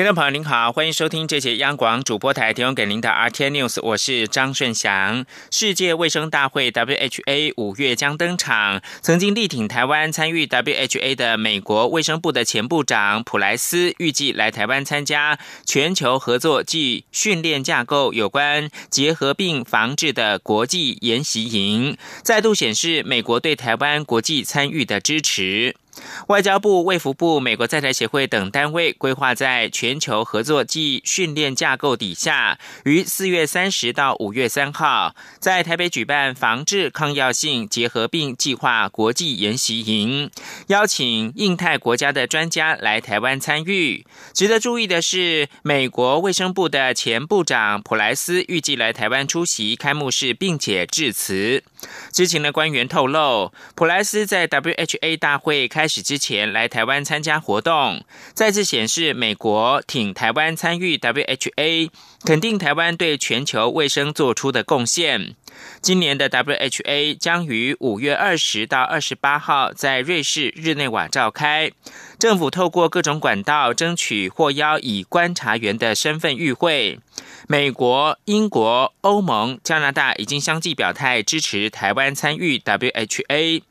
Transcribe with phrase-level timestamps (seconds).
[0.00, 5.26] 听众朋友您好，欢迎收听这节央广主播台提供给您的 RT News，我是张顺祥。
[5.50, 25.76] 世界卫生大会 （WHA） 五月将登场，曾经力挺台湾参与 WHA 的美国卫生部的前部长普莱斯预计来台湾参加全球合作暨训练架构有关结核病防治的国际研习营，再度显示美国对台湾国际参与的支持。
[26.28, 40.30] 外交部、卫福部、美国在台协会等单位规划在全球合作暨训练架构底下，于四月三十到五月三号，在台北举办防治抗药性结核病计划国际研习营，
[40.68, 44.04] 邀请印太国家的专家来台湾参与。
[44.32, 51.62] 值得注意的是，美国卫生部的前部长普莱斯预计来台湾出席开幕式，并且致辞。
[52.12, 61.90] 知情的官员透露，普莱斯在 WHA 大会开始之前来台湾参加活动，再次显示美国挺台湾参与 WHA，
[62.24, 65.34] 肯定台湾对全球卫生做出的贡献。
[65.82, 71.72] 今年的 WHA 将于五月二十到二十八号在瑞士日内瓦召开。
[72.18, 77.00] 政府透过各种管道争取获邀以观察员的身份与会。
[77.48, 83.62] 美国、英国、欧盟、加拿大已经相继表态支持台湾参与 WHA。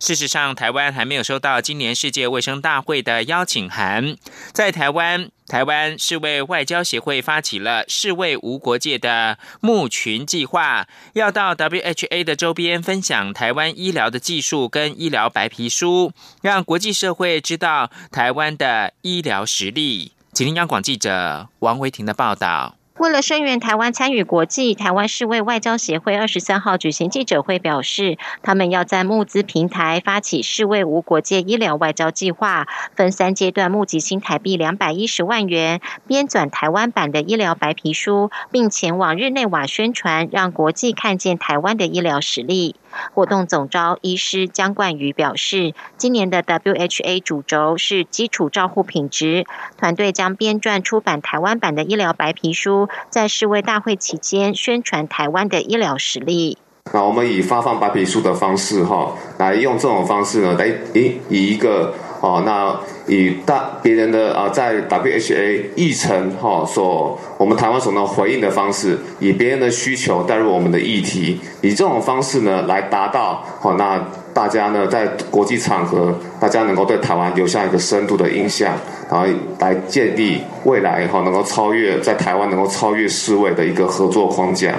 [0.00, 4.16] 事实上，台湾还没有收到今年世界卫生大会的邀请函。
[4.52, 20.12] 在台湾，台湾世卫外交协会发起了“世卫无国界”的募群计划，要到 WHA 的周边分享台湾医疗的技术跟医疗白皮书，让国际社会知道台湾的医疗实力。
[20.32, 22.76] 请听央广记者王维婷的报道。
[22.96, 42.76] 为了声援台湾参与国际，台湾世卫外交协会二十三号举行记者会，表示他们要在募资平台发起世卫无国界医疗外交计划，分三阶段募集新台币两百一十万元，编纂台湾版的医疗白皮书，并前往日内瓦宣传，让国际看见台湾的医疗实力。
[43.12, 49.44] 活动总招医师江冠宇表示，今年的 WHA 主轴是基础照护品质，
[49.76, 56.58] 团队将编撰出版台湾版的医疗白皮书，在世卫大会期间宣传台湾的医疗实力。
[56.92, 61.94] 那我们以发放白皮书的方式，哈，来用这种方式呢，来以以一个。
[62.24, 62.74] 哦，那
[63.06, 74.02] 以大别人的啊，在 WHA 议程哈所我们台湾所能回应的方式，以别人的需求带入我们的议题，以这种方式呢来达到好，那
[74.32, 78.74] 大家呢在国际场合，大家能够对台湾留下一个深度的印象，
[79.10, 79.26] 然后
[79.58, 84.72] 来建立未来哈能够超越在台湾能够超越世卫的一个合作框架。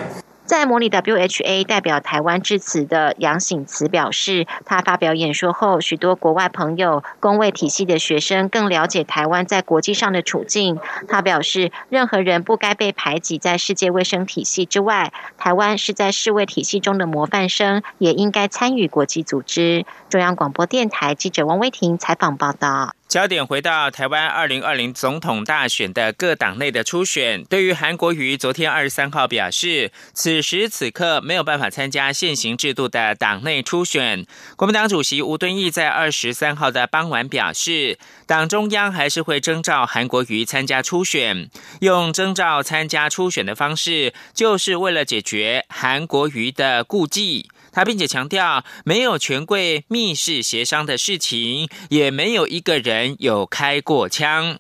[0.46, 10.80] 在模拟 WHA 代表台湾致辞的杨醒慈表示，他发表演说后，许多国外朋友、公卫体系的学生更了解台湾在国际上的处境。
[11.08, 15.12] 他表示，任何人不该被排挤在世界卫生体系之外。
[15.38, 19.86] 台湾是在世卫体系中的模范生，也应该参与国际组织。
[20.10, 22.94] 中央广播电台记者王威婷采访报道。
[23.08, 27.44] 焦点回到台湾二零二零总统大选的各党内的初选。
[27.44, 34.26] 对于韩国瑜昨天二十三号表示，此时此刻没有办法参加现行制度的党内初选。
[34.56, 41.50] 国民党主席吴敦义在二十三号的傍晚表示，党中央还是会征召韩国瑜参加初选，
[41.82, 47.48] 用征召参加初选的方式，就是为了解决韩国瑜的顾忌。
[47.76, 54.58] 他并且强调，没有权贵密室协商的事情，也没有一个人有开过枪。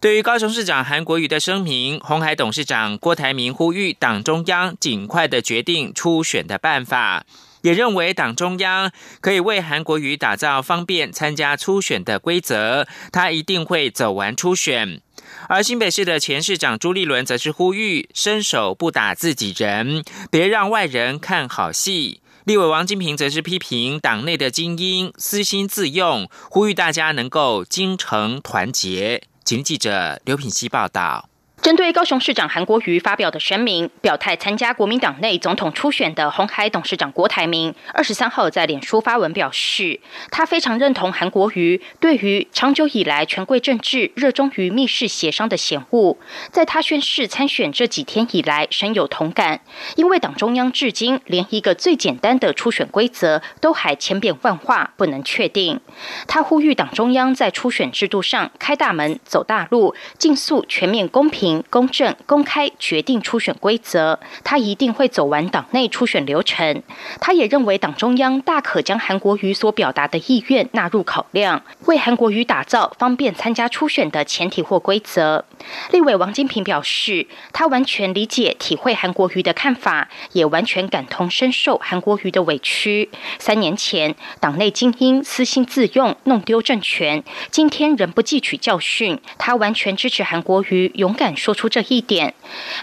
[0.00, 7.26] 对于高雄市长韩国瑜的声明，红海董事长郭台铭呼吁党中央尽快的决定初选的办法，
[7.60, 8.90] 也认为党中央
[9.20, 15.02] 可以为韩国瑜打造方便参加初选的规则，他一定会走完初选。
[15.48, 22.20] 而新北市的前市长朱立伦则是呼吁伸手不打自己人，别让外人看好戏。
[22.46, 29.24] 立委王金平则是批评党内的精英私心自用，呼吁大家能够精诚团结。
[29.44, 31.28] 请记者刘品希报道。
[31.62, 39.98] 针对高雄市长韩国瑜发表的声明，表态参加国民党内总统初选的红海董事长郭台铭，二十三号在脸书发文表示，
[40.30, 46.16] 他非常认同韩国瑜对于长久以来权贵政治热衷于密室协商的嫌恶，
[46.52, 49.60] 在他宣誓参选这几天以来深有同感，
[49.96, 55.80] 因为党中央至今连一个最简单的初选规则都还千变万化，不能确定。
[56.28, 61.45] 他呼吁党中央在初选制度上开大门、走大路，尽速全面公平。
[61.70, 66.82] 公正、公开决定初选规则，他一定会走完党内初选流程。
[67.20, 75.44] 他也认为党中央大可将韩国瑜所表达的意愿纳入考量，为韩国瑜打造方便参加初选的前提或规则。
[75.92, 83.10] 立委王金平表示，他完全理解、体会韩国瑜的看法，也完全感同身受韩国瑜的委屈。
[83.38, 89.20] 三年前，党内精英私心自用，弄丢政权，今天仍不汲取教训。
[89.38, 91.35] 他完全支持韩国瑜勇敢。
[91.36, 92.34] 说出这一点。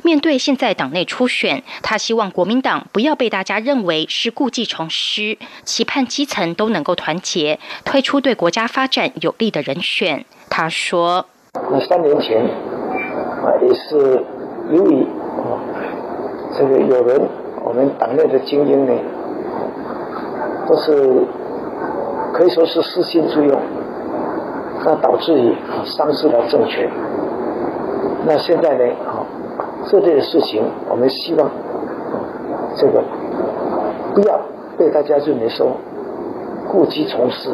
[0.04, 10.26] 面对现在党内初选，他希望国民党不要被大家认为是故技重施，期盼基层都能够团结，推出对国家发展有利的人选。
[10.50, 11.26] 他说
[11.72, 14.24] ：“那三年前啊，也是
[14.72, 15.60] 由于啊，
[16.58, 17.28] 这个有人
[17.66, 18.94] 我们党内的精英呢，
[20.68, 21.26] 都是
[22.34, 23.62] 可以说是私心作用，
[24.86, 26.90] 那导致于丧失了政权。”
[28.25, 28.86] 那现在呢？
[29.06, 29.25] 啊，
[29.90, 31.52] 这件事情，我们希望
[32.75, 33.04] 这个
[34.16, 34.40] 不要
[34.78, 35.75] 被大家认为说
[36.72, 37.54] 故技重施。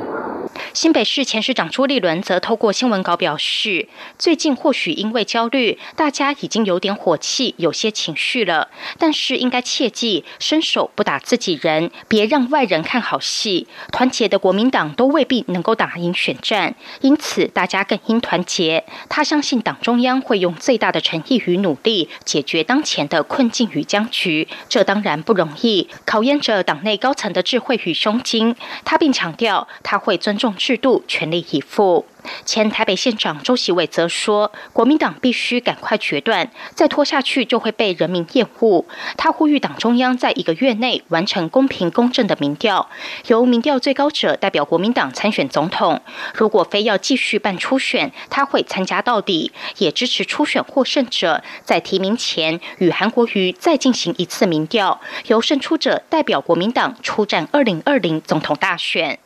[0.73, 3.87] 新北市前市长朱立伦则透过新闻稿表示，
[4.17, 8.69] 最近或许因为焦虑，大家已经有点火气，有些情绪了。
[8.97, 13.67] 但是应该切记，伸手不打自己人，别让外人看好戏。
[13.91, 18.85] 团结的国民党都未必能够打赢选战，因此大家更应团结。
[19.09, 24.47] 他相信党中央会用最大的诚意与努力，解决当前的困境与僵局。
[24.69, 28.55] 这当然不容易，考验着党内高层的智慧与胸襟。
[28.85, 30.55] 他并强调，他会尊重。
[30.69, 32.05] 制度全力以赴。
[32.45, 38.85] 前台北县长周习伟则说：“国民党必须赶快决断，再拖下去就会被人民厌恶。”
[39.17, 42.89] 他呼吁党中央在一个月内完成公平公正的民调，
[43.27, 46.01] 由民调最高者代表国民党参选总统。
[46.35, 59.19] 如果非要继续办初选，他会参加到底，也支持初选获胜者在提名前与韩国瑜再进行一次民调，由胜出者代表国民党出战二零二零总统大选。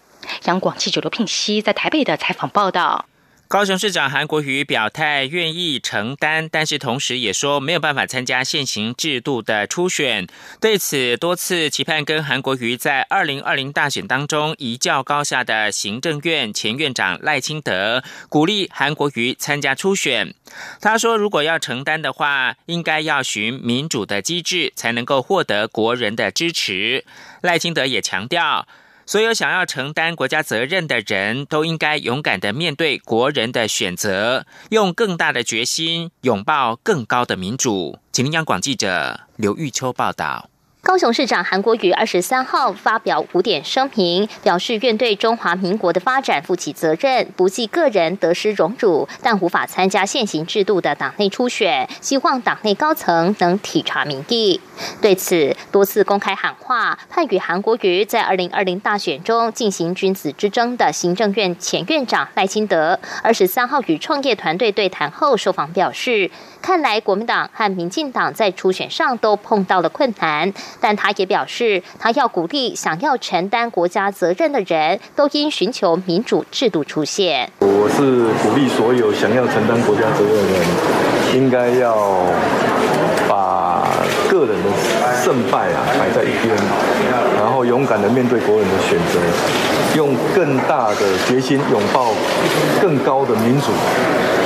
[0.46, 3.06] 杨广记者刘聘熙在台北的采访报道：
[3.48, 10.25] 高雄市长韩国瑜表态愿意承担，但是同时也说没有办法参加现行制度的初选。
[10.60, 20.34] 对此，多次期盼跟韩国瑜在二零二零大选当中一较高下的行政院前院长赖清德，鼓励韩国瑜参加初选。
[20.81, 27.06] 他说，如果要承担的话，应该要循民主的机制，才能够获得国人的支持。
[27.42, 28.68] 赖清德也强调。
[29.06, 38.00] 所有想要承担国家责任的人都应该勇敢的面对国人的选择，用更大的决心拥抱更高的民主。
[38.12, 40.50] 请央广记者刘玉秋报道。
[40.85, 54.59] 高雄市长韩国瑜二十三号发表五点声明，表示愿对中华民国的发展负起责任，不计个人得失荣辱，但无法参加现行制度的党内初选，希望党内高层能体察民意。
[55.01, 66.30] 对此，多次公开喊话，盼与韩国瑜在二零二零大选中进行君子之争的行政院前院长赖清德，二十三号与创业团队对谈后受访表示。
[66.63, 77.51] 看来国民党和民进党在初选上都碰到了困难，但他也表示，他要鼓励想要承担国家责任的人都应寻求民主制度出现。
[77.60, 82.24] 我是鼓励所有想要承担国家责任的人，应该要
[83.27, 83.83] 把
[84.30, 84.69] 个人的
[85.21, 86.56] 胜败啊摆在一边，
[87.35, 89.19] 然后勇敢的面对国人的选择，
[89.97, 92.14] 用更大的决心拥抱
[92.81, 93.68] 更高的民主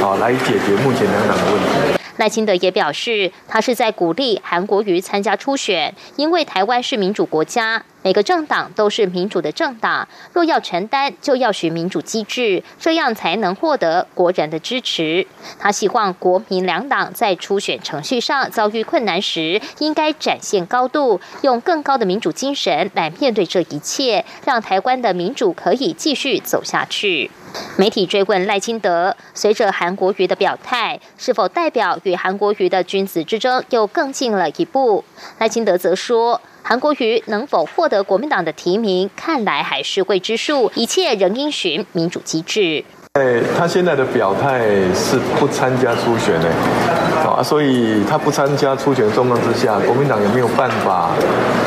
[0.03, 1.93] 啊，来解决目前两党的问题。
[2.17, 10.07] 赖清德也表示，他是在鼓励韩国瑜参加初选，因为台湾是民主国家，每个政党都是民主的政党。
[10.33, 15.25] 若要承担，就要学民主机制，这样才能获得国人的支持。
[15.59, 27.29] 他希望国民两党在初选程序上遭遇困难时，应该展现高度，用更高的民主精神来面对这一切，让台湾的民主可以继续走下去。
[27.75, 35.03] 媒体追问赖清德，随着韩国瑜的表态，是否代表与韩国瑜的君子之争又更近了一步？
[35.39, 42.83] 赖清德则说，韩国瑜能否获得国民党的提名，看来还是未知数，一切仍应循民主机制。
[43.13, 44.59] 哎，他现在的表态
[44.93, 46.96] 是不参加初选呢。
[47.25, 51.11] 啊，所以他不参加初选状况之下，国民党也没有办法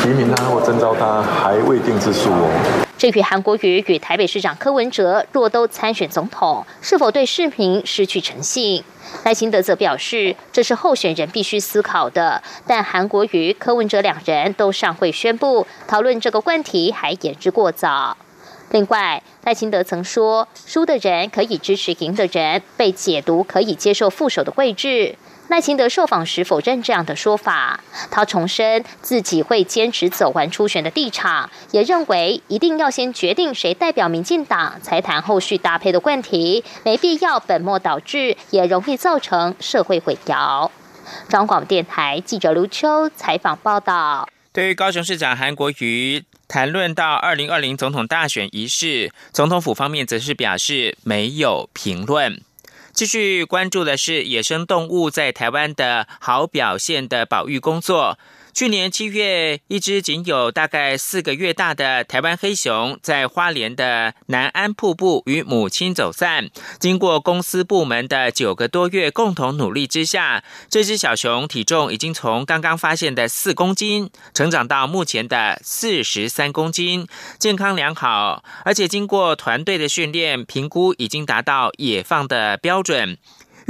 [0.01, 2.87] 提名他或征召他，还未定之数哦。
[2.99, 8.85] 至于韩国瑜与台北市长柯文哲若都参选总统，是否对市民失去诚信？
[9.25, 12.43] 赖清德则表示，这是候选人必须思考的。
[12.67, 18.17] 但韩国瑜、柯文哲两人都尚未宣布讨论这个问题，还言之过早。
[18.71, 25.17] 另外，赖清德曾说，输的人可以支持赢的人，被解读可以接受副手的位置。
[25.51, 40.71] 赖清德受访时否认这样的说法，他重申自己会坚持走完初选的地场，也认为一定要先决定谁代表民进党，才谈后续搭配的问题，没必要本末倒置，也容易造成社会混淆。
[41.29, 44.29] 中广电台记者卢秋采访报道。
[44.53, 52.41] 对于高雄市长韩国瑜谈论到二零二零总统大选一事，总统府方面则是表示没有评论。
[52.93, 58.19] 继续关注的是野生动物在台湾的好表现的保育工作。
[58.53, 66.51] 去年七月，一只仅有大概四个月大的台湾黑熊，在花莲的南安瀑布与母亲走散。
[66.79, 77.07] 经过公司部门的九个多月共同努力之下，这只小熊体重已经从刚刚发现的四公斤，成长到目前的四十三公斤，
[77.39, 83.17] 健康良好，而且经过团队的训练评估，已经达到野放的标准。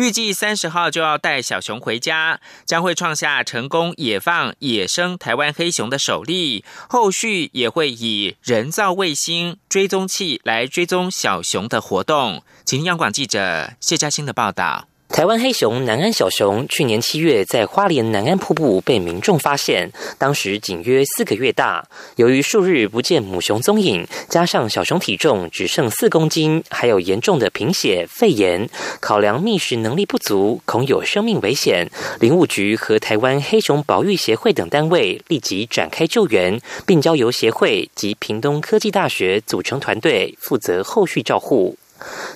[0.01, 6.65] 预计三十号就要带小熊回家，将会创下成功野放野生台湾黑熊的首例。
[6.89, 12.43] 后续也会以人造卫星追踪器来追踪小熊的活动。
[12.65, 14.90] 请央广记者谢嘉欣的报道。
[15.13, 21.85] 台湾黑熊南安小熊去年七月在花莲南安瀑布被民众发现，当时仅约四个月大。
[22.15, 31.91] 由于数日不见母熊踪影，加上小熊体重只剩四公斤，还有严重的贫血、肺炎，考量觅食能力不足，恐有生命危险，
[32.21, 41.77] 林务局和台湾黑熊保育协会等单位立即展开救援，并交由协会及屏东科技大学组成团队负责后续照护。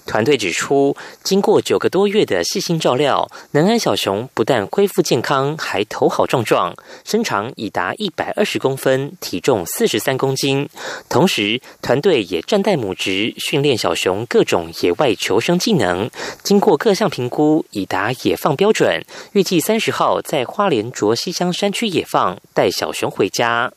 [0.06, 10.68] 团队指出，经过九个多月的细心照料，南安小熊不但恢复健康，还头好壮壮，身长已达一百二十公分，体重四十三公斤。
[11.09, 16.11] 同时，团队也站代母职，训练小熊各种野外求生技能。
[16.42, 19.04] 经过各项评估，已达野放标准。
[19.33, 23.73] 预计三十号在花莲卓西乡山区野放，带小熊回家。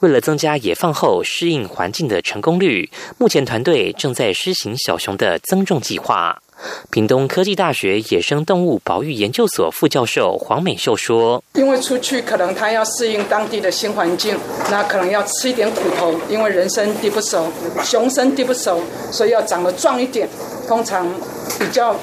[0.00, 6.40] 为了增加野放后适应环境的成功率，目前团队正在施行小熊的增重计划。
[6.90, 14.36] 屏东科技大学野生动物保育研究所副教授黄美秀说：“因为出去可能他要适应当地的新环境，
[14.70, 17.46] 那可能要吃一点苦头，因为人生地不熟，
[17.82, 20.28] 熊生地不熟，所以要长得壮一点。
[20.68, 21.08] 通常
[21.58, 21.96] 比较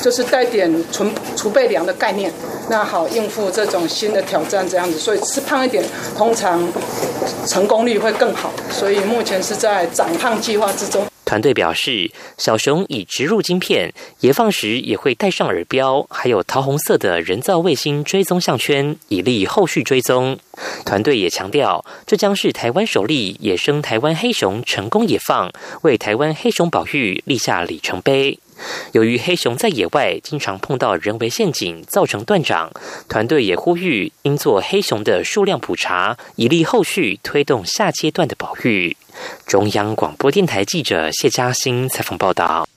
[0.00, 2.32] 就是带点存储备粮的概念，
[2.70, 4.98] 那好应付这种新的挑战这样子。
[4.98, 5.84] 所以吃胖一点，
[6.16, 6.66] 通常
[7.46, 8.50] 成功率会更好。
[8.70, 20.38] 所以目前是在长胖计划之中。”团队表示，小熊已植入晶片，野放时也会戴上耳标，还有桃红色的人造卫星追踪项圈，以利后续追踪。
[20.86, 25.52] 团队也强调，这将是台湾首例野生台湾黑熊成功野放，
[25.82, 28.38] 为台湾黑熊保育立下里程碑。
[28.92, 32.70] 由于黑熊在野外经常碰到人为陷阱，造成断掌，
[33.08, 38.96] 团队也呼吁应做黑熊的数量普查，以利后续推动下阶段的保育。
[39.46, 42.68] 中央广播电台记者谢嘉欣采访报道。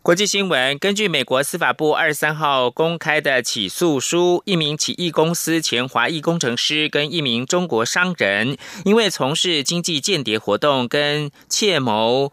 [0.00, 8.56] 国际新闻：根据美国司法部二十三号公开的起诉书，一名起义公司前华裔工程师跟一名中国商人，
[8.86, 12.32] 因为从事经济间谍活动跟窃谋。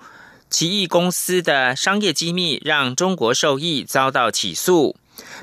[0.49, 4.95] 奇异公司的商业机密让中国受益，遭到起诉。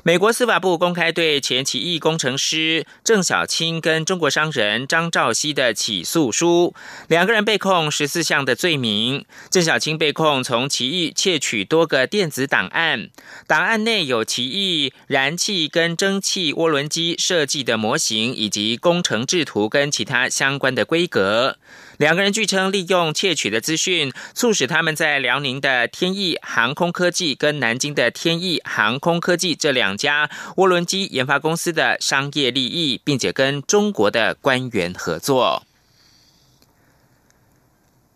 [0.03, 6.75] 美国司法部公开对前奇异工程师郑小青跟中国商人张兆熙的起诉书，
[7.07, 9.25] 两个人被控十四项的罪名。
[9.49, 13.09] 郑小青被控从奇异窃取多个电子档案，
[13.47, 21.57] 档案内有奇异燃气跟蒸汽涡轮机设计的模型，以及工程制图跟其他相关的规格。
[22.03, 35.63] 两个人据称利用窃取的资讯，促使他们在辽宁的天翼航空科技跟南京的天翼航空科技这两家涡轮机研发公司的商业利益，并且跟中国的官员合作。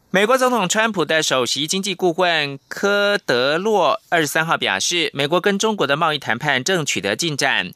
[0.09, 7.71] 美国总统川普的首席经济顾问科德洛二十三号表示，美国跟中国的贸易谈判正取得进展，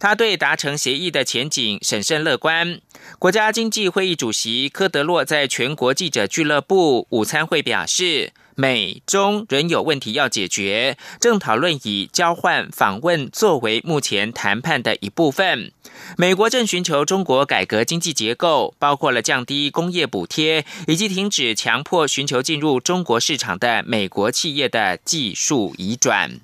[0.00, 2.80] 他对达成协议的前景审慎乐观。
[3.20, 8.32] 国家经济会议主席科德洛在全国记者俱乐部午餐会表示。
[8.58, 15.70] 美中仍有问题要解决，正讨论以交换访问作为目前谈判的一部分。
[16.16, 26.40] 美国正寻求中国改革经济结构，包括了降低工业补贴，以及停止强迫寻求进入中国市场的美国企业的技术移转。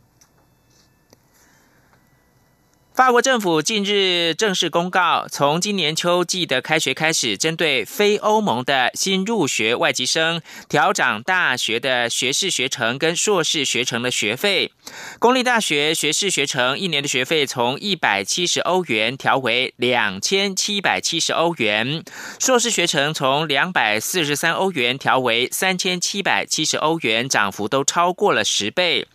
[2.95, 14.73] 法国政府近日正式公告，从今年秋季的开学开始，针对非欧盟的新入学外籍生，调涨大学的学士学程跟硕士学程的学费。
[15.19, 22.05] 公立大学学士学程一年的学费从一百七十欧元调为两千七百七十欧元，
[22.39, 29.07] 硕士学程从两百四十三欧元调为三千七百七十欧元，涨幅都超过了十倍。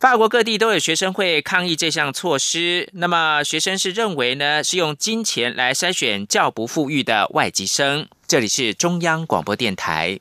[0.00, 2.88] 法国各地都有学生会抗议这项措施。
[2.92, 8.06] 那么，学生是认为呢，是用金钱来筛选较不富裕的外籍生。
[8.28, 10.20] 这里是中央广播电台。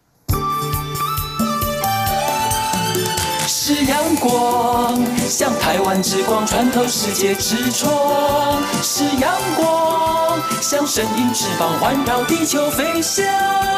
[3.48, 13.77] 是阳光，像台湾之光穿透世界之窗；是阳光，像神鹰翅膀环绕地球飞翔。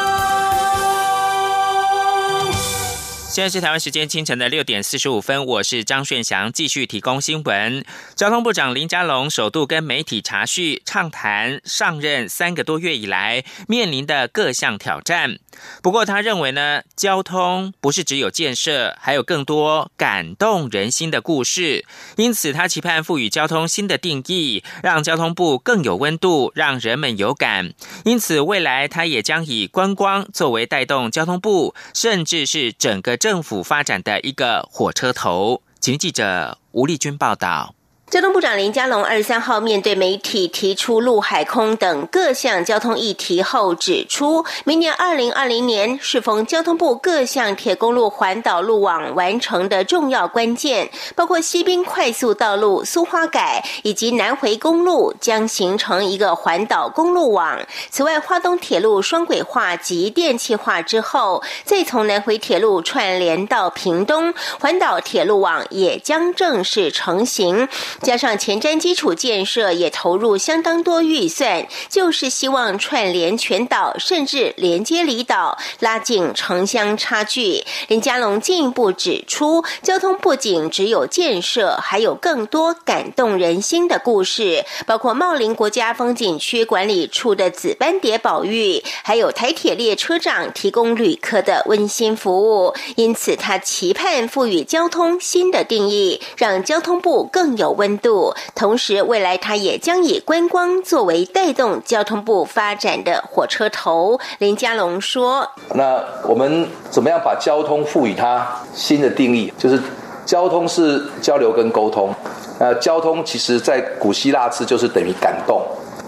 [3.30, 7.84] 现在是台湾时间清晨的六点四十五分，我是张炫祥，继续提供新闻。
[8.16, 15.38] 交通部长林佳龙首度跟媒体查叙畅谈上任三个多月以来面临的各项挑战。
[15.80, 21.84] 不过他认为呢，交通不是只有建设，还有更多感动人心的故事。
[22.16, 27.72] 因此他期盼赋予交通新的定义，让交通部更有温度，让人们有感。
[28.04, 33.19] 因此未来他也将以观光作为带动交通部，甚至是整个。
[33.20, 37.74] 政府发展的一个火车头，请记者吴丽君报道。
[38.10, 57.60] 交通部长林佳龙二十三号面对媒体提出陆海空等各项交通议题后，指出，明年二零二零年适逢交通部各项铁公路环岛路网完成的重要关键，包括西滨快速道路、苏花改以及南回公路将形成一个环岛公路网。
[57.90, 67.68] 此外，花东铁路双轨化及电气化之后，再从南回铁路串联到屏东，环岛铁路网也将正式成型。
[68.02, 77.62] 加上前瞻基础建设也投入相当多预算，就是希望串联全岛，甚至连接离岛，拉近城乡差距。
[77.88, 92.74] 林佳龙进一步指出，交通不仅只有建设，还有更多感动人心的故事，包括茂林国家风景区管理处的紫斑蝶保育，还有台铁列车长提供旅客的温馨服务。
[92.96, 97.89] 因此，他期盼赋予交通新的定义，让交通部更有温。
[97.98, 104.18] 度，同时未来它也将以观光作为带动交通部发展的火车头。
[104.38, 109.52] 林佳龙说：“那我们怎么样把交通赋予它新的定义？
[109.58, 109.80] 就是
[110.24, 112.14] 交通是交流跟沟通。
[112.58, 115.62] 那交通其实在古希腊字就是等于感动。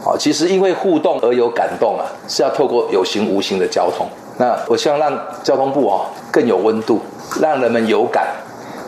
[0.05, 4.07] 好，其实因为互动而有感动啊，是要透过有形无形的交通。
[4.39, 7.01] 那我希望让交通部哦更有温度，
[7.41, 8.27] 让人们有感。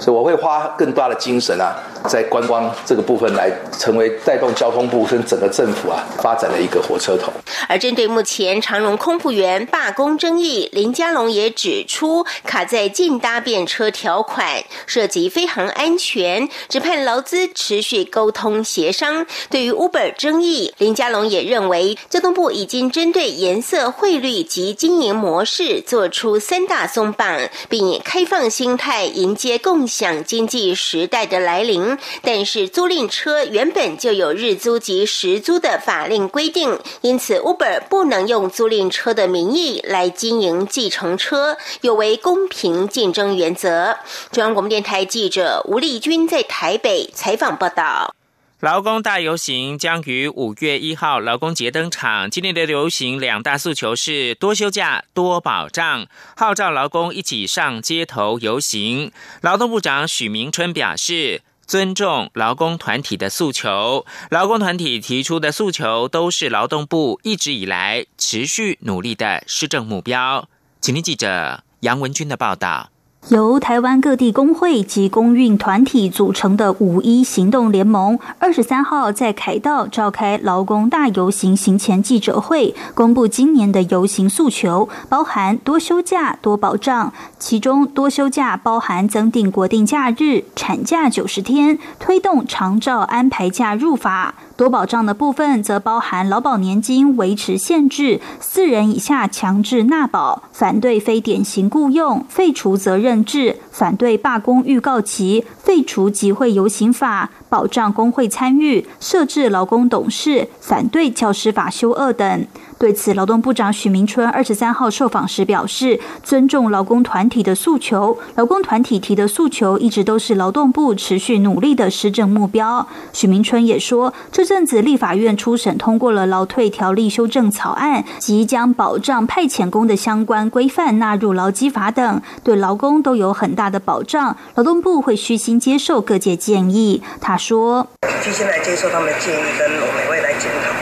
[0.00, 1.74] 所以我会花更大的精神啊。”
[2.08, 7.32] 在观光这个部分来成为带动交通部跟整个政府啊发展的一个火车头。
[7.68, 19.26] 而针对目前长荣空服员罢工争议，林佳龙也指出，卡在禁搭便车条款涉及飞航安全，只盼劳资持续沟通协商。
[19.48, 31.93] 对于 Uber 争议，林佳龙也认为，交通部已经针对颜色、汇率及经营模式做出三大松绑，并以开放心态迎接共享经济时代的来临。
[32.22, 43.98] 但是租赁车原本就有日租及时租的法令规定，因此 Uber 不能用租赁车的名义来经营计程车，有违公平竞争原则。
[44.30, 48.14] 中央广播电台记者吴丽君在台北采访报道。
[48.60, 52.30] 劳工大游行将于五月一号劳工节登场。
[52.30, 59.12] 今年的游行两大诉求是多休假、多保障，号召劳工一起上街头游行。
[59.42, 61.42] 劳动部长许明春表示。
[61.66, 70.48] 尊重劳工团体的诉求，劳工团体提出的诉求都是劳动部一直以来持续努力的施政目标。
[70.80, 72.90] 请听记者杨文军的报道。
[73.30, 87.14] 由台湾各地工会及公运团体组成的五一行动联盟，二十三号在凯道召开劳工大游行行前记者会，公布今年的游行诉求，包含多休假、多保障。
[87.38, 94.34] 其中多休假包含增订国定假日、产假九十天，推动长照安排假入法。
[94.56, 112.46] 多保障的部分则包含劳保年金维持限制、四人以下强制纳保、反对非典型雇用、废除责任制、反对罢工预告期、废除集会游行法、保障工会参与、设置劳工董事、反对教师法修二等。
[112.76, 122.86] 对此，劳动部长许明春二十三号受访时表示，尊重劳工团体的诉求，劳工团体提的诉求一直都是劳动部持续努力的施政目标。
[123.12, 134.36] 许明春也说，这阵子立法院初审通过了劳退条例修正草案，即将保障派遣工的相关规范纳入劳基法等，对劳工都有很大的保障。
[134.56, 137.02] 劳动部会虚心接受各界建议。
[137.20, 137.86] 他说
[138.22, 140.74] ：“虚心来接受他们的建议，跟我们未来检讨。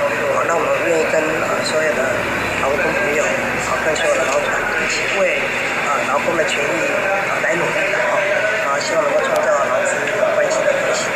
[0.49, 1.23] 那我们愿意跟。”
[1.63, 2.03] 所有的
[2.61, 5.39] 劳工朋友，啊，跟所有的劳团一起为
[5.87, 6.67] 啊劳工的权益
[7.31, 7.95] 啊来努力，
[8.67, 9.95] 啊，希望能够创造劳资
[10.35, 11.07] 关系的和谐。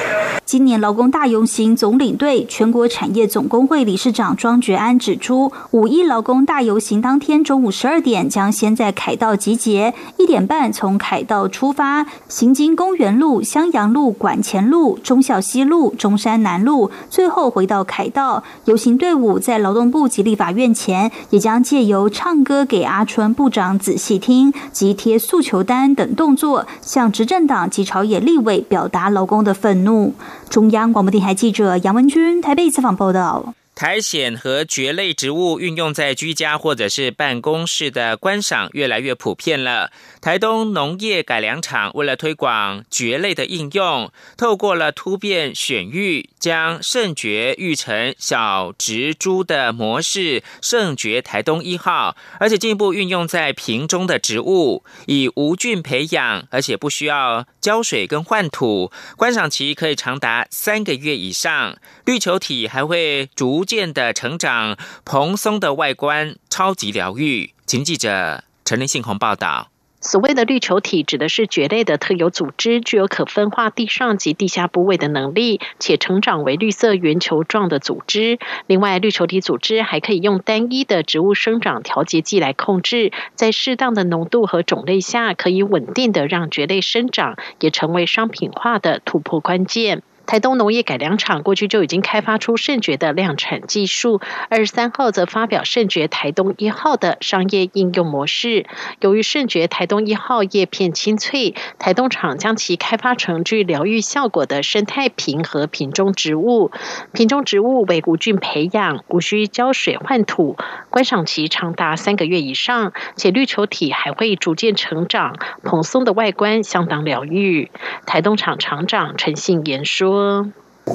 [0.56, 18.42] 今年劳工大游行总领队、全国产业总工会理事长庄觉安指出，五一劳工大游行当天中午十二点将先在凯道集结，一点半从凯道出发，行经公园路、襄阳路、管前路、忠孝西路、中山南路，最后回到凯道。
[18.64, 30.14] 游行队伍在劳动部及立法院前，也将借由唱歌给阿春部长仔细听及贴诉求单等动作，向执政党及朝野立委表达劳工的愤怒。
[30.48, 33.54] 中央广播电台记者杨文君台北采访报道。
[33.74, 39.90] 苔藓和蕨类植物运用在居家或者是办公室的观赏越来越普遍了。
[40.22, 61.76] 台东农业改良场为了推广蕨类的应用，透过了突变选育，将圣蕨育成小植株的模式“圣蕨台东一号”，而且进一步运用在瓶中的植物，以无菌培养，而且不需要浇水跟换土，观赏期可以长达三个月以上。
[62.04, 67.54] 绿球体还会逐渐的成长，蓬松的外观超级疗愈。
[67.66, 69.72] 请记者陈林信宏报道。
[70.06, 78.38] 所谓的绿球体指的是蕨类的特有组织，具有可分化地上及地下部位的能力，且成长为绿色圆球状的组织。
[78.68, 90.04] 另外，绿球体组织还可以用单一的植物生长调节剂来控制，在适当的浓度和种类下，可以稳定的让蕨类生长，也成为商品化的突破关键。
[90.26, 98.66] 台东农业改良场过去就已经开发出圣爵的量产技术，二十三号则发表圣爵台东一号的商业应用模式。
[99.00, 106.72] 由于圣爵台东一号叶片清脆，台东厂将其开发成具疗愈效果的生态瓶和瓶中植物。
[107.12, 110.56] 瓶中植物为无菌培养，无需浇水换土，
[110.90, 117.70] 观赏期长达三个月以上，且绿球体还会逐渐成长，蓬松的外观相当疗愈。
[118.06, 120.15] 台东厂厂长陈信言说。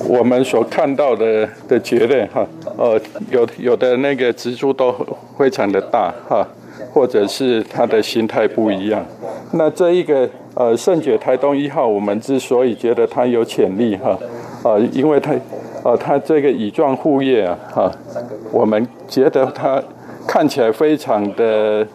[0.07, 4.95] 我们所看到的的结论哈，呃，有有的那个植株都
[5.37, 6.47] 非常的大哈，
[6.93, 9.05] 或者是它的形态不一样。
[9.51, 14.17] 那这一个呃圣蕨台东一号，我们之所以觉得它有潜力哈，
[14.63, 15.33] 呃，因为它
[15.83, 17.91] 呃它这个乙状护叶啊哈，
[18.51, 19.83] 我们觉得它
[20.25, 21.85] 看起来非常的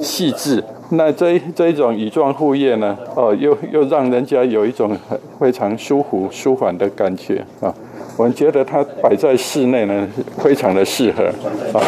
[0.00, 0.62] 细致。
[0.90, 7.74] 那这这一种乙状护叶呢，哦，又又让人家有一种很非常舒服、舒缓的感觉啊。
[8.16, 10.06] 我们觉得它摆在室内呢，
[10.38, 11.24] 非常的适合
[11.76, 11.82] 啊，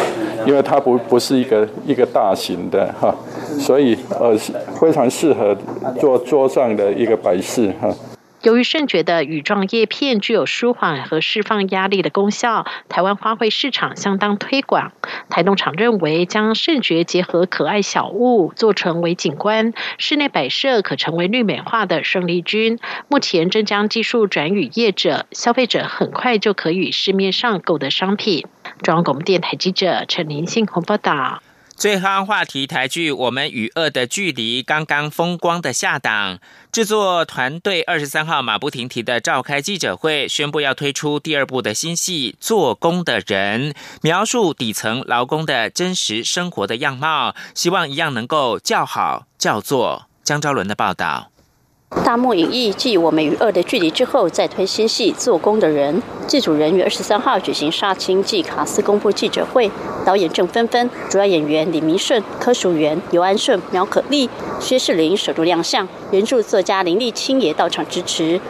[0.45, 3.15] 因为它不不是一个一个大型的哈，
[3.59, 4.35] 所以呃
[4.79, 5.55] 非常适合
[5.99, 7.87] 做桌上的一个摆饰哈。
[8.47, 14.93] 由于圣蕨的羽状叶片具有舒缓和释放压力的功效，台湾花卉市场相当推广。
[15.29, 22.79] 台东厂认为，将圣蕨结合可爱小物做成为景观，室内摆设可成为绿美化的胜利军。
[23.09, 28.45] 目前正将技术转与业者，消费者很快就可以市面上购得商品。
[28.81, 31.43] 中央广播电台记者陈林信鸿报道。
[31.77, 36.39] 最夯话题台剧《我们与恶的距离》刚刚风光的下档，
[36.71, 50.07] 制作团队二十三号马不停蹄的召开记者会，宣布要推出第二部的新戏《做工的人》，描述底层劳工的真实生活的样貌，希望一样能够叫好叫座。
[50.23, 51.29] 江昭伦的报道。
[51.89, 56.01] 大幕影艺继《我们与恶的距离》之后，再推新戏《做工的人》。
[56.27, 59.71] 剧组人于二十三号举行杀青暨卡斯公布记者会，
[60.05, 68.41] 导演郑芬芬、主要演员李明顺、柯淑媛、尤安顺、苗可丽、薛世林首度亮相，原著作家林立清也到场支持。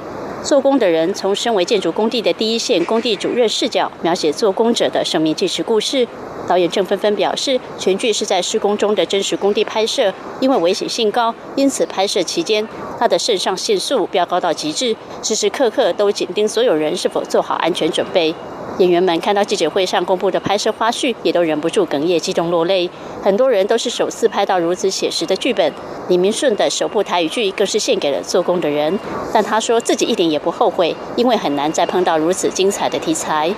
[0.43, 6.07] 做工的人从身为建筑工地的第一线工地主任视角，描写做工者的生命纪实故事。
[6.47, 12.65] 导演郑芬芬表示，全剧是在施工中的真实工地拍摄，因为危险性高，因此拍摄期间
[12.97, 18.33] 他的肾上腺素飙高到极致，时时刻刻都紧盯所有人是否做好安全准备。
[18.77, 22.87] 演员们看到记者会上公布的拍摄花絮，也都忍不住哽咽、激动落泪。
[23.23, 25.73] 很多人都是首次拍到如此写实的剧本。
[26.09, 28.97] 李明顺的首部台语剧更是献给了做工的人，
[29.33, 33.51] 但他说自己一点也不后悔，因为很难再碰到如此精彩的题材。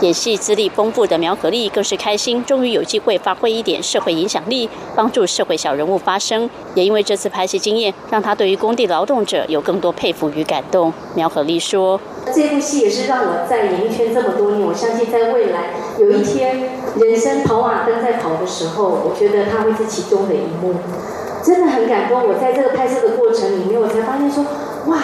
[0.00, 6.48] 演戏资历丰富的苗可丽更是开心，终于有机会发挥一点社会影响力，帮助社会小人物发声。
[6.74, 10.90] 也因为这次拍戏经验，让他对于工地劳动者有更多佩服与感动。
[11.14, 12.00] 苗可丽说
[12.34, 20.74] ：“这部戏也是让我在演艺圈这么多年，我相信在未来有一天人生跑马灯在跑的时候，我觉得它会是其中的一幕，
[21.42, 22.26] 真的很感动。
[22.28, 24.44] 我在这个拍摄的过程里面，我才发现说，
[24.86, 24.98] 哇，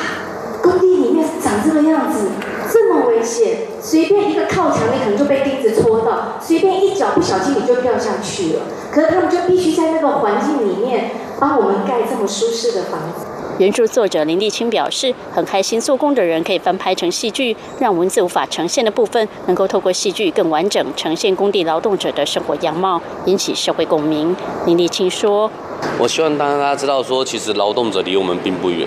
[0.63, 2.29] 工地里面长这个样子。”
[2.69, 8.63] 这么危险，随便一个靠墙，你可能就被钉子戳到；随便一脚不小心，你就掉下去了。
[8.91, 13.25] 可是他们就必须在那个环境里面帮我们盖这么舒适的房子。
[13.59, 24.37] 原著作者林立清表示，很开心做工的人可以翻拍成戏剧，让文字无法呈现的部分，能够透过戏剧更完整呈现工地劳动者的生活样貌，引起社会共鸣。
[24.67, 25.51] 林立清说
[25.99, 28.87] ：“我希望让大家知道，说其实劳动者离我们并不远。”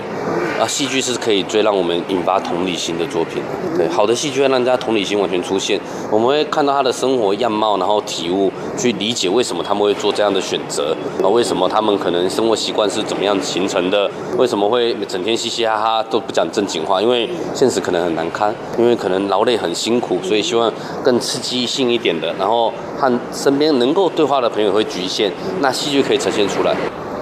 [0.60, 3.42] 啊，戏剧是可以最让我们引发同理心的作品。
[3.78, 5.80] 对，好的戏剧会让大家同理心完全出现。
[6.10, 10.94] 我们会看到他的生活样貌，然后体悟，去理解为什么他们会做这样的选择。
[11.22, 14.10] 啊，为什么他们可能生活习惯是怎么样形成的？
[14.36, 17.00] 为什么会整天嘻嘻哈哈都不讲正经话？
[17.00, 20.70] 因为现实可能很难堪，因为可能劳累很辛苦，所以希望
[21.02, 26.76] 更刺激性一点的，然后和身边能够对话的朋友会局限，那戏剧可以呈现出来。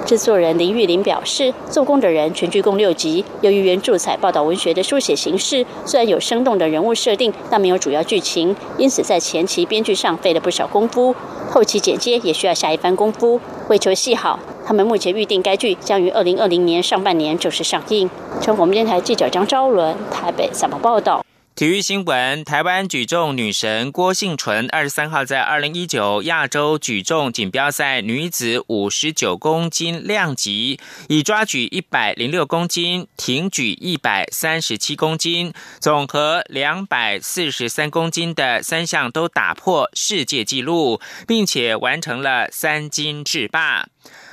[0.08, 11.14] 制作人林玉玲表示，做工的人全剧共六集，由于原著采报道文学的书写形式，虽然有生动的人物设定，但没有主要剧情，因此在前期编剧上费了不少功夫，
[11.50, 13.38] 后期剪接也需要下一番功夫。
[13.68, 18.08] 为求戏好，他们目前预定该剧将于二零二零年上半年正式上映。
[18.40, 21.22] 中国电台记者张昭伦台北怎么报道？
[21.58, 43.88] 体育新闻：台湾举重女神郭幸纯二十三号在二零一九亚洲举重锦标赛女子五十九公斤量级，以抓举一百零六公斤、挺举一百三十七公斤、总和两百四十三公斤的三项都打破世界纪录，并且完成了三金制霸。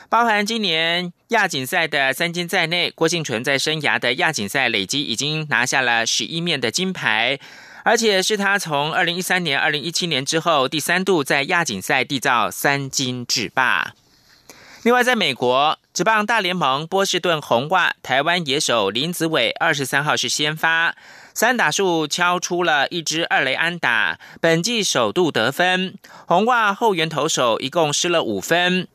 [0.10, 7.40] 包含今年亚锦赛的三金在内，郭幸纯在生涯的亚锦赛累积已经拿下了十一面的金牌，
[7.84, 13.94] 而且是他从二零一三年、二零一七年之后第三度在亚锦赛缔造三金制霸。
[14.84, 20.96] 另外，在美国职棒大联盟波士顿红袜，台湾野手林子伟二十三号是先发
[21.34, 25.96] 三打数敲出了一支二雷安打，本季首度得分。
[26.28, 28.88] 红袜后援投手一共失了五分。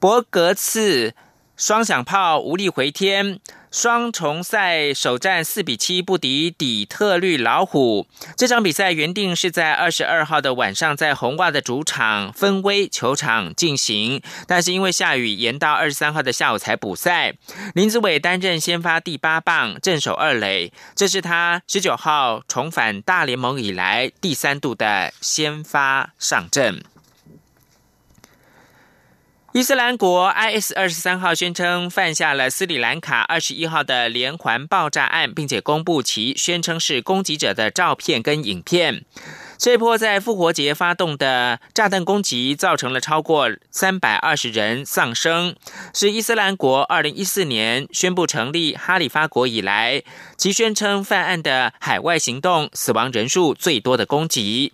[0.00, 1.12] 博格茨
[1.58, 3.38] 双响炮无力回天，
[3.70, 8.06] 双重赛首战四比七不敌底特律老虎。
[8.34, 17.34] 这场比赛原定是在二十二号的晚上在红袜的主场分威球场进行，但是因为下雨，延到二十三号的下午才补赛。
[17.74, 26.82] 林子伟担任先发第八棒，镇守二垒，这是他十九号重返大联盟以来第三度的先发上阵。
[29.52, 39.04] 伊斯兰国 IS 二十三号宣称犯下了斯里兰卡二十一号的连环爆炸案，并且公布其宣称是攻击者的照片跟影片。
[39.58, 45.56] 这波在复活节发动的炸弹攻击，造成了超过三百二十人丧生，
[45.92, 50.04] 是伊斯兰国二零一四年宣布成立哈里发国以来，
[50.36, 54.72] 其宣称犯案的海外行动死亡人数最多的攻击。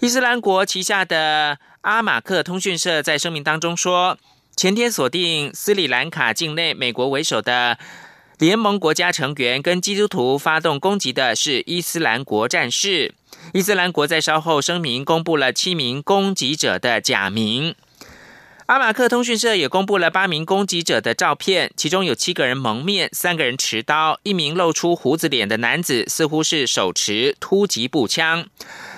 [0.00, 1.58] 伊斯兰国旗下的。
[1.82, 4.18] 阿马克通讯社在声明当中说，
[4.56, 7.78] 前天锁定斯里兰卡境内美国为首的
[8.38, 13.14] 联盟国家成员跟基督徒发动攻击的是伊斯兰国战士。
[13.54, 17.74] 伊斯兰国在稍后声明公布了七名攻击者的假名。
[18.66, 28.46] 阿马克通讯社也公布了八名攻击者的照片，其中有七个人蒙面，三个人持刀，一名露出胡子脸的男子似乎是手持突击步枪。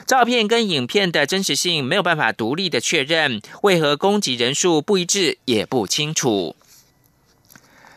[0.06, 6.56] 照片跟影片的真实性没有办法独立的确认，为何攻击人数不一致也不清楚。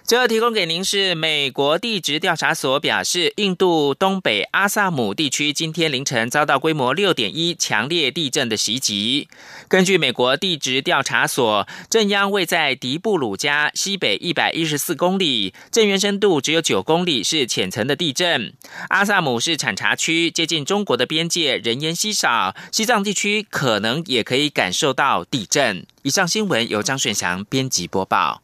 [0.05, 9.29] 最后提供给您是美国地质调查所表示，印度东北阿萨姆地区今天凌晨遭到规模六点一强烈地震的袭击。
[9.69, 18.53] 根据美国地质调查所，震央位在迪布鲁加西北一百一十四公里，震源深度只有九公里，是浅层的地震。
[18.89, 25.87] 阿萨姆是产茶区，接近中国的边界，人烟稀少，西藏地区可能也可以感受到地震。
[26.01, 28.42] 以上新闻由张顺祥编辑播报。